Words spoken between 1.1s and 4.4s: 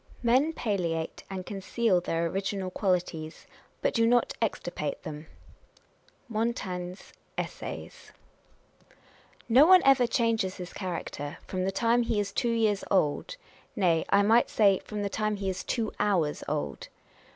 and conceal their original qualities, but do not